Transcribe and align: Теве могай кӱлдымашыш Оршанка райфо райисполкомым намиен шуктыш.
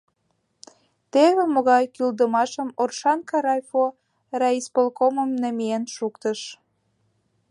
Теве 1.11 1.43
могай 1.53 1.83
кӱлдымашыш 1.95 2.67
Оршанка 2.81 3.37
райфо 3.45 3.83
райисполкомым 4.41 5.29
намиен 5.41 5.83
шуктыш. 5.95 6.39